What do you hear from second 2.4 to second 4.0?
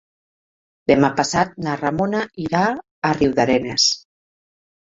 irà a Riudarenes.